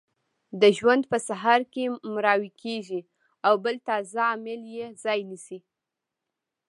د 0.61 0.63
ژوند 0.77 1.03
په 1.11 1.17
سهار 1.27 1.61
کې 1.73 1.83
مړاوې 2.13 2.51
کیږي 2.61 3.01
او 3.47 3.53
بل 3.63 3.75
تازه 3.87 4.21
عامل 4.29 4.61
یې 4.75 4.85
ځای 5.03 5.19
نیسي. 5.29 5.59